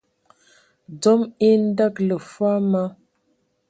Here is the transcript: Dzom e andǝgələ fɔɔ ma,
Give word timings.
Dzom 0.99 1.21
e 1.47 1.49
andǝgələ 1.55 2.17
fɔɔ 2.33 2.53
ma, 2.71 2.83